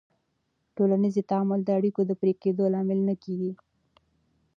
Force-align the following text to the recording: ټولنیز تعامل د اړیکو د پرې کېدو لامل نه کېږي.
ټولنیز 0.75 1.15
تعامل 1.29 1.59
د 1.65 1.69
اړیکو 1.79 2.01
د 2.05 2.11
پرې 2.21 2.33
کېدو 2.43 2.63
لامل 2.73 2.99
نه 3.09 3.15
کېږي. 3.23 3.51